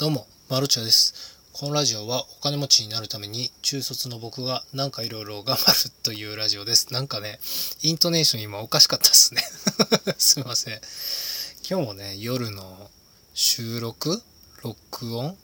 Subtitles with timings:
[0.00, 1.36] どうも、マルチャです。
[1.52, 6.90] このラジオはお金持ちになるために中卒の僕がなんかいろいろ頑張るというラジオです。
[6.90, 7.38] なんかね、
[7.82, 9.42] イントネーション今おかしかったですね。
[10.16, 10.80] すいません。
[11.68, 12.90] 今日もね、夜の
[13.34, 14.22] 収録？
[14.62, 15.36] 録音？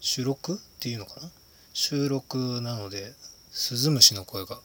[0.00, 1.30] 収録っていうのかな？
[1.72, 3.14] 収録なので、
[3.52, 4.58] スズムシの声が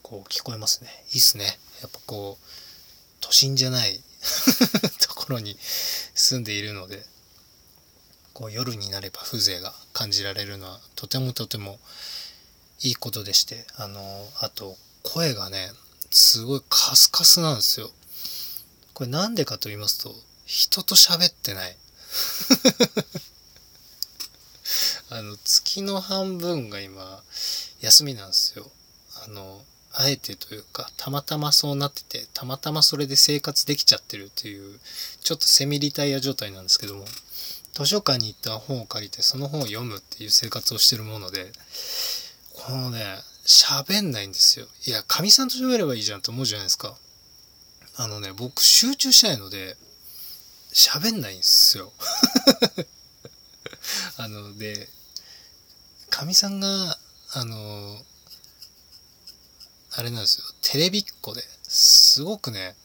[0.00, 0.88] こう聞こえますね。
[1.12, 1.58] いいっすね。
[1.82, 2.46] やっぱこう、
[3.20, 4.02] 都心じゃない
[5.06, 5.58] ところに
[6.14, 7.04] 住んでいるので
[8.34, 11.78] こう夜になれば風情が感じられるのはとてもとても
[12.82, 14.00] いいことでしてあの
[14.40, 15.70] あと声がね
[16.10, 17.90] すごいカスカスなんですよ。
[18.92, 20.14] これなんでかと言いますと
[20.46, 21.76] 人と喋ってない。
[25.10, 27.22] あの月の半分が今
[27.80, 28.70] 休みなんですよ。
[29.24, 34.80] あのあえてというかたまたまそうなっててたまたまそれで生活できちゃってるっていう
[35.22, 37.06] ちょっとセミリタイヤ状態なんですけども。
[37.74, 41.50] 図書館に行った本を借りてその本を読むっていう生活をしてるもので
[42.54, 43.02] このね
[43.44, 44.66] 喋んないんですよ。
[44.86, 46.96] いやかみさんと喋ればいいじゃんって思うじゃないですか。
[47.96, 49.76] あのね僕集中したいので
[50.72, 51.92] 喋んないんですよ。
[54.16, 54.88] あので
[56.10, 56.98] かみさんが
[57.32, 58.04] あの
[59.90, 60.44] あれなんですよ。
[60.62, 62.76] テレビっ子ですごくね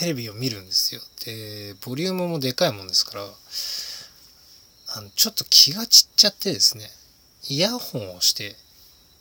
[0.00, 1.02] テレビを見るんですよ。
[1.26, 3.24] でボリュームもでかいもんですから
[4.96, 6.90] あのちょっと気が散っちゃってですね
[7.50, 8.56] イヤホンをして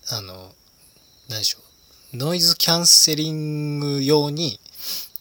[0.09, 0.53] あの
[1.30, 1.57] 何でしょ
[2.13, 4.57] うノイズキャンセリング用に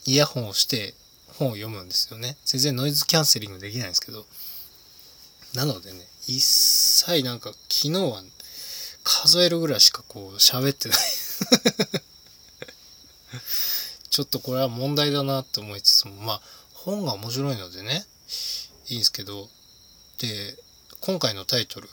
[0.07, 0.95] イヤホンをして
[1.27, 2.37] 本を読むんですよね。
[2.45, 4.27] 全然ノイズキャンセリングできないんですけど
[5.57, 8.23] なのでね一切なんか昨日は
[9.03, 10.99] 数えるぐらいしかこう喋ってない。
[14.19, 16.41] ちょっとこれは問題だなって思いつつもまあ
[16.73, 18.05] 本が面白いのでね
[18.89, 19.49] いいんですけど
[20.21, 20.57] で
[21.01, 21.89] 今回のタイトル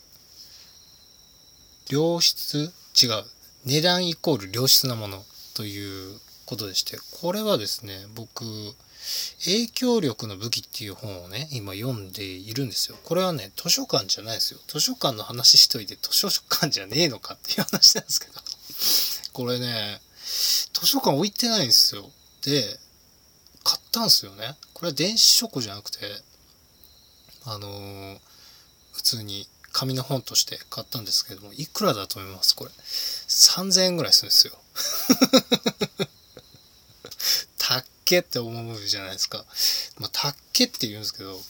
[1.87, 3.23] 「良質違う
[3.65, 5.23] 値段イコール良質なもの」
[5.53, 8.43] ということでしてこれはですね僕
[9.45, 12.97] 影響力の武器っていう本をね今読んでいるんですよ。
[13.03, 14.59] これはね図書館じゃないですよ。
[14.65, 18.41] 図書館の話しといて図書館じゃねえのかっていう話なんですけど。
[19.31, 20.01] これね
[20.73, 22.09] 図書館置いてないんですよ。
[22.45, 22.79] で
[23.63, 24.55] 買ったんすよね。
[24.73, 25.97] これは電子書庫じゃなくて
[27.45, 28.17] あのー
[28.93, 32.55] 普通に紙の本として買ったんですけどもいくらだと思います？
[32.55, 32.71] これ。
[32.71, 34.53] 3000円ぐらいするんですよ。
[37.59, 39.45] たっけって思うじゃないですか。
[39.97, 41.41] まあたっけって言うんですけど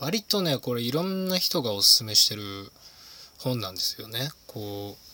[0.00, 2.70] 割とねこれいろんな人がおすすめしてる
[3.38, 4.30] 本なんですよね。
[4.46, 5.05] こう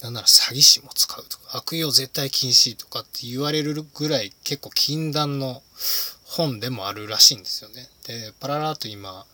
[0.00, 5.62] なんなら詐欺師も使うとか悪用絶対禁止とかって言われるぐらい結構禁断の
[6.24, 7.88] 本でもあるらしいんですよね。
[8.06, 9.24] でパララーと今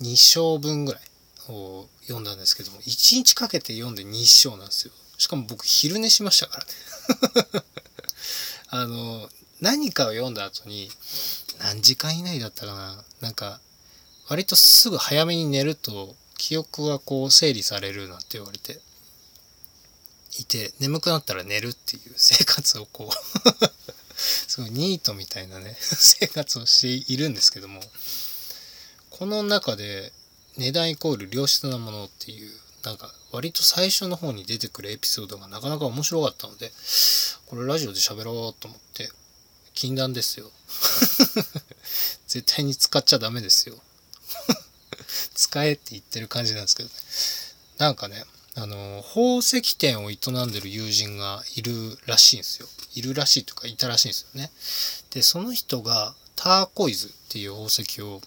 [0.00, 1.02] 2章分ぐらい
[1.48, 4.92] を読んだんですけども1日かけて読んで2章なんですよ。
[5.18, 7.64] しかも僕昼寝しましたからね。
[8.70, 9.28] あの
[9.60, 10.90] 何かを読んだ後に
[11.58, 13.04] 何時間以内だったかな？
[13.20, 13.60] なんか
[14.28, 18.80] 割とすぐ早めに寝ると記憶がこう整理されるなんて言われて。
[20.36, 23.70] いて眠くなったら寝るっていう 生活をこう
[24.16, 27.80] すごいニートみたいなね 生活をしているんですけども
[29.10, 30.12] この中で
[30.56, 32.52] 値段イコール良質なものっていう
[32.82, 36.72] なんか割と最初の方に出てくるエピソードがなかなか面白かったので
[37.46, 39.10] これラジオで喋ろうと思って
[39.74, 40.50] 禁断ですよ。
[42.26, 43.80] 絶対に使っちゃダメですよ。
[45.34, 46.94] 使えって言ってる感じなんですけどね。
[47.78, 48.24] なんかね
[48.60, 51.72] あの宝石店を営んでる友人がいる
[52.06, 52.66] らしいんですよ。
[52.94, 54.50] いるらしいとかいたらしいんですよね。
[55.10, 58.20] でその人がターコイズっていう宝石を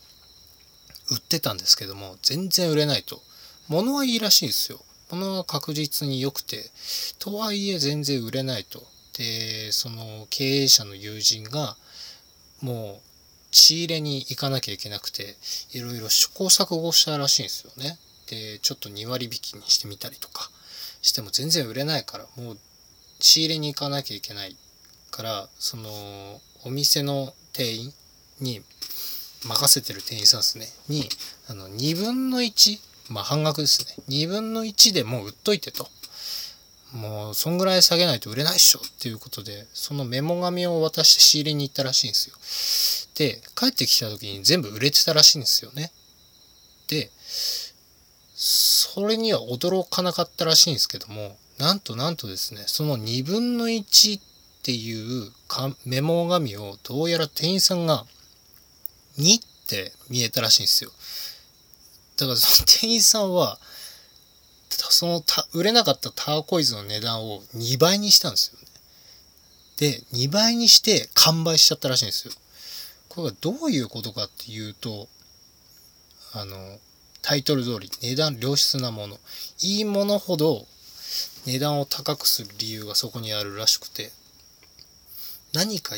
[1.11, 3.21] 売ってたんですけども全然売れないと。
[3.67, 4.79] 物はいいらしいんですよ。
[5.09, 6.71] 物は確実に良くて。
[7.19, 8.83] とはいえ全然売れないと。
[9.17, 11.75] でその経営者の友人が
[12.61, 15.35] もう仕入れに行かなきゃいけなくて
[15.73, 17.99] いろいろ試行錯誤したらしいんですよね。
[18.31, 20.49] でちょっと2割引きにしてみたりとか
[21.01, 22.57] しても全然売れないからもう
[23.19, 24.55] 仕入れに行かなきゃいけない
[25.11, 25.89] からその
[26.63, 27.93] お店の店員
[28.39, 28.61] に
[29.45, 30.67] 任せてる店員さんですね。
[30.87, 31.09] に
[31.49, 32.79] あの2分の1
[33.11, 34.03] まあ半額ですね。
[34.07, 35.87] 2分の1でもう売っといてと。
[36.93, 42.35] もうそんぐらい下げないと売れないっしょっていうことでそのメモ紙を渡して仕入れに行ったらしいんですよ。
[43.15, 45.91] で帰ってきた時に全部売れてたらしいんですよね。
[46.87, 47.09] で
[48.43, 54.23] それには驚かなかったらしいんですけどもなんとなんとですねその2分の1っ
[54.63, 55.31] ていう
[55.85, 58.03] メモ紙をどうやら店員さんが
[59.19, 60.89] 2って見えたらしいんですよ。
[62.17, 63.59] だからその店員さんは
[64.71, 65.23] その
[65.53, 68.65] 売れなかったターコイズの値段を2倍にしたんですよね。
[69.77, 72.33] で2倍にして完売しちゃったらしいんですよ。
[73.07, 75.07] これがどういうことかっていうと
[76.33, 76.79] あの
[77.21, 79.19] タイトル通り値段良質なもの。
[79.61, 80.65] いいものほど
[81.45, 84.11] 値段を高くする理由がそこにあるらしくて。
[85.53, 85.95] 何か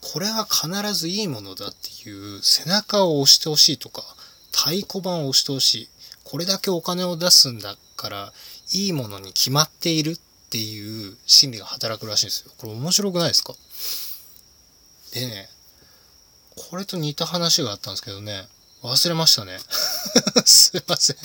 [0.00, 4.02] これは必ずいいものだっていう背中を押してほしいとか
[4.52, 5.88] 太鼓判を押してほしい。
[6.24, 8.32] これだけお金を出すんだから
[8.72, 10.18] いいものに決まっているっ
[10.50, 12.52] ていう心理が働くらしいんですよ。
[12.58, 13.54] これ面白くないですか？
[15.14, 15.48] でね
[16.70, 18.46] これと似た話があったんですけどね。
[18.82, 19.58] 忘れましたね。
[20.44, 21.16] すいません。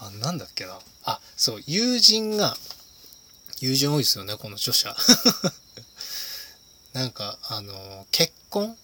[0.00, 0.80] あなんだっけな。
[1.04, 2.56] あそう友人が
[3.60, 4.96] 友人多いですよねこの著者。
[6.94, 8.76] なんかあの結婚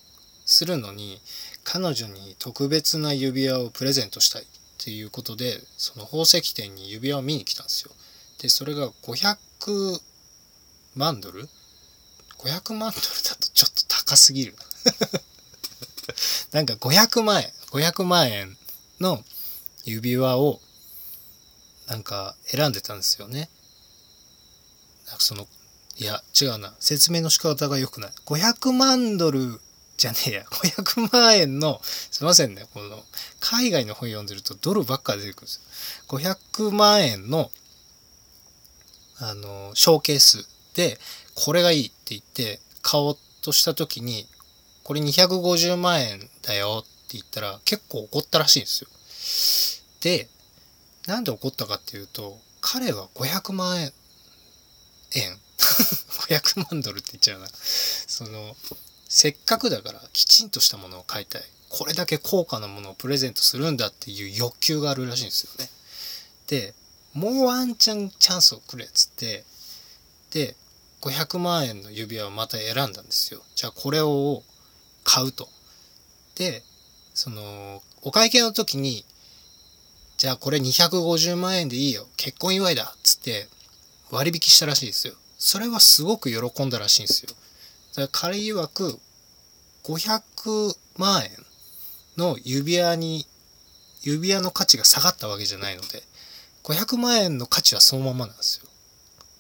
[0.47, 1.21] するのに
[1.65, 4.47] 彼女に特別な指輪をプレゼントしたいっ
[4.79, 7.91] ていうことでその宝石店に指輪を見に来たんですよ。
[8.39, 10.00] でそれが500
[10.95, 11.49] 万ドル
[12.39, 14.56] ？500万ドルだとちょっと高すぎる。
[16.53, 18.56] なんか500万円500万円
[19.00, 19.23] の
[19.85, 20.61] 指輪を
[21.89, 23.49] なんか選んでたんですよね。
[25.06, 25.47] なんかその
[25.97, 26.75] いや違うな。
[26.79, 28.11] 説明の仕方が良くない。
[28.27, 29.61] 500万ドル
[29.97, 30.45] じゃねえや。
[30.50, 32.67] 500万円のすいませんね。
[32.73, 33.05] この
[33.41, 35.62] 海外の本読んでるとドルばっか出てくるんですよ。
[36.09, 37.50] 500万円の
[39.21, 41.00] あのショーケースで
[41.35, 44.29] これがいいって言って買おうとした時に
[44.88, 48.88] これ250万円だよって言ったら結構怒ったらしいんですよ。
[50.00, 50.31] で
[51.06, 53.93] なんで怒ったかっていうと彼は500万円。
[55.12, 55.38] 円
[56.31, 57.49] 500万ドルって言っちゃうな。
[57.52, 58.56] その
[59.11, 61.43] せっかくだからきちんとしたものを買いたい。
[61.69, 65.70] これだけ高価なものをプレゼントするんだっていう欲求があるらしいんですよね。
[66.46, 66.75] で
[67.12, 69.44] もうワンチャンチャンスをくれっつって
[70.31, 70.56] で
[71.02, 73.43] 500万円の指輪をまた選んだんですよ。
[73.55, 74.43] じゃあこれを
[75.08, 75.49] 買うと。
[76.34, 76.62] で
[77.14, 79.06] そのお会計の時に
[80.19, 82.06] じゃあこれ250万円でいいよ。
[82.16, 83.49] 結婚祝いだっつって
[84.10, 85.14] 割引したらしいですよ。
[85.38, 87.31] それはすごく喜んだらしいんですよ。
[87.96, 88.99] だから彼曰く
[89.84, 91.31] 500万円
[92.16, 93.26] の指輪に
[94.02, 96.02] 指輪の価値が下がったわけじゃないので
[96.64, 98.69] 500万円の価値はそのままなんですよ。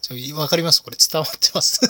[0.00, 0.82] ちょ分かります？
[0.82, 1.80] これ伝わってます？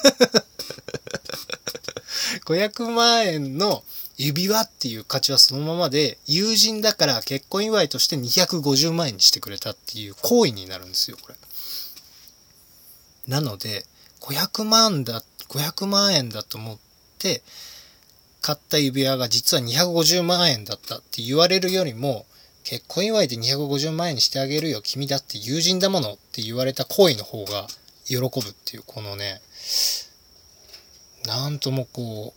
[2.48, 3.84] 500万円の
[4.16, 11.34] 指輪っていう価値はそのままで友人だから結婚祝いとして250万円にしてくれたっていう行為になるんですよこれ。
[13.26, 13.84] なので
[14.22, 16.78] 500万だ500万円だと思っ
[17.18, 17.42] て
[18.40, 22.24] 買った指輪が実は250万円だったって言われるよりも
[22.64, 27.66] 結婚祝いで250万円にしてあげるよ君だって友人だものって言われた行為の方が
[28.06, 28.30] 喜ぶっ
[28.64, 29.42] ていうこのね
[31.28, 32.34] なんともこ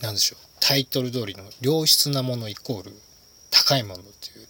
[0.00, 0.38] うなんでしょう。
[0.58, 2.92] タイトル通りの良質なものイコール
[3.50, 4.46] 高いものっていう。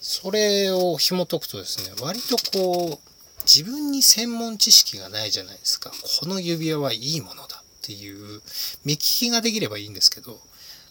[0.00, 5.90] それを紐解くとですね割とこう自分に専門知識がないじゃないですか。
[6.20, 8.40] この指輪はいいものだっていう
[8.84, 10.40] 目利きができればいいんですけど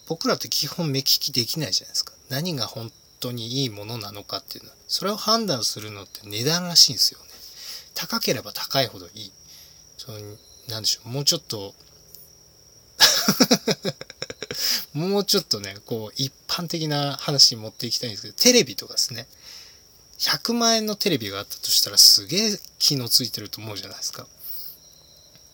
[0.08, 2.14] 僕らって基本目利きできないじゃないですか。
[2.30, 4.76] 何が本当にいいものなのかっていうのは。
[4.88, 7.26] それを判断するのって値段らしいんですよね。
[7.96, 9.32] 高ければ高いほどいい。
[9.98, 10.20] その
[10.70, 11.74] 何でしょうもうちょっと
[14.94, 19.28] もうちょっとねこう一般的な話に持っていきたいんですけどテレビとかですね。
[20.18, 24.26] 100万円のテレビがあったとしたらすげえ機能ついてると思うじゃないですか。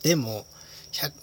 [0.03, 0.45] でも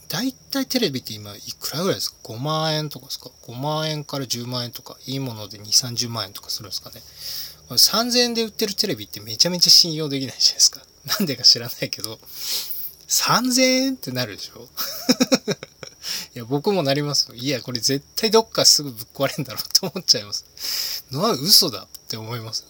[0.08, 7.00] 大体テレビって今いくらぐらいですか？5万円とかですか？5万円から10万円とかいいもので2 3 0万円とかするんですかね。
[7.70, 10.80] 3000円で売ってるテレビってめちゃめちゃ信用できないじゃないですか。
[11.06, 12.18] なんでか知らないけど。
[13.08, 14.68] 3000円ってなるでしょ？
[16.34, 21.04] いや僕もなりますいやこれ絶対どっかすぐぶっ壊れんだろうと思っちゃいます。
[21.10, 22.66] のは嘘だって思います。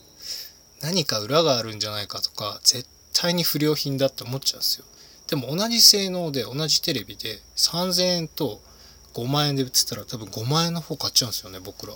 [0.80, 4.85] 何か裏があるんじゃないかとか絶対に不良品だって思っちゃうんですよ。
[5.26, 8.62] でも同じ性能で同じテレビで3000円と
[9.14, 11.95] 5万円で売ってたら多分5万円の方買っちゃうんですよね僕ら。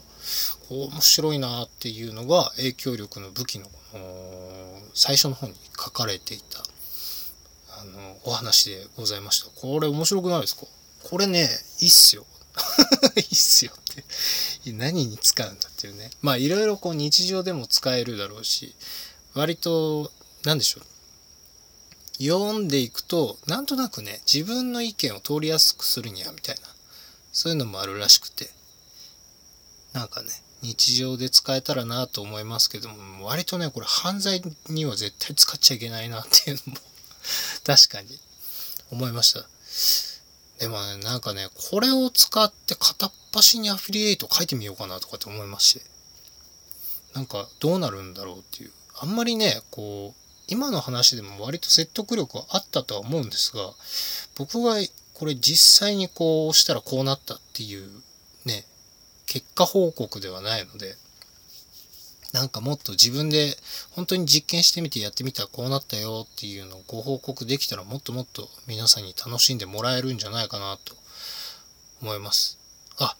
[0.69, 3.71] 面白いなっていうのが影響力の武器の
[4.95, 6.63] 最初の方に書かれていた
[7.85, 9.51] のお話でございました。
[9.61, 10.67] これ面白くないですか？
[11.05, 11.49] これね
[11.81, 12.27] いいっすよ。
[13.17, 13.95] いいっすよっ
[14.65, 14.73] て。
[14.73, 16.11] 何に使うんだっていうね。
[16.21, 18.75] まあいろいろこう日常でも使えるだろうし
[19.35, 20.13] 割と
[20.45, 20.85] 何でしょう。
[22.23, 26.63] 読んでいくとなんとなくね自分の意見を通りやすくするにはみたいな。
[27.33, 28.51] そういうのもあるらしくて。
[29.93, 30.31] なんかね
[30.63, 36.79] 日常で使えたらなと思いますけども割とねこれ犯罪には絶対使っちゃいけないなっていうのも
[37.65, 38.09] 確かに
[38.91, 39.41] 思いました。
[40.59, 45.93] でもねなんかねこれを使って片っ端にアフィリエイト書いてみようかなとかって思いまして。
[47.15, 48.71] なんかどうなるんだろうっていう。
[48.99, 53.73] あんまりねこう今の話でも割と説得力はあったとは思うんですが
[54.37, 54.77] 僕が
[55.15, 57.89] これ実際にこうしたらこうなったっていう
[58.45, 58.65] ね
[59.27, 60.95] 結果報告ではないので
[62.33, 63.57] なんかもっと自分で
[63.91, 70.95] 本当に実験してみてやってみたらこうなったよっていうのをご報告できたらもっともっと皆さんに楽しんでもらえるんじゃないかなと
[72.01, 72.59] 思います。
[72.99, 73.15] あ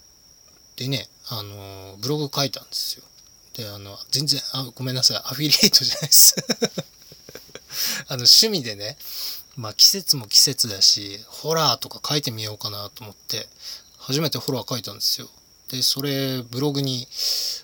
[0.77, 3.05] でねあのブログ書いたんですよ。
[3.53, 6.35] であの全然あごめんなさいアフィリエイトじゃないです
[8.09, 8.97] あの趣味でね
[9.57, 13.47] まあ季節も季節だしホラーとか書いてみようかなと思って
[13.99, 15.29] 初めてホラー書いたんですよ。
[15.73, 17.09] でそれブログに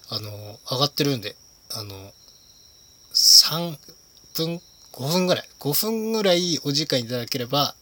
[0.08, 1.36] あの上がってるんで
[1.76, 1.90] あの
[3.12, 3.76] 3
[4.34, 4.60] 分
[4.92, 7.74] 5分ぐらい5分ぐらいお時間いただければ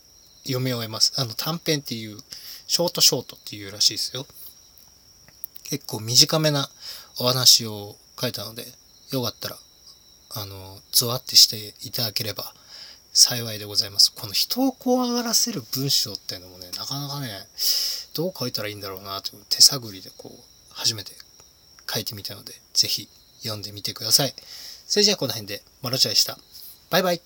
[0.45, 1.13] 読み終えます。
[1.17, 2.19] あの短編っていう
[2.67, 4.27] ショートショートっていうらしいですよ。
[5.65, 6.69] 結構短めな
[7.19, 8.65] お話を書いたので
[9.13, 9.57] よかったら
[10.35, 12.53] あのゾワってしていただければ
[13.13, 14.13] 幸いでございます。
[14.13, 17.29] この人を怖がらせる文章っていうのもねなかなかね
[18.17, 21.13] どう書いたらいいんだろうなと手探りでこう初めて
[21.87, 23.11] 書いてみたので是非
[23.43, 24.35] 読んでみてください。
[24.87, 26.39] それじゃあこの辺でマロチャでした。
[26.89, 27.21] バイバイ。